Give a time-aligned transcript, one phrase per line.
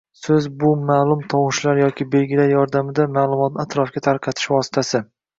[0.25, 5.03] So‘z bu maʼlum tovushlar yoki belgilar yordamida maʼlumotni atrofga tarqatish vositasi.